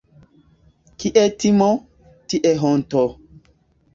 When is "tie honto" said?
2.33-3.03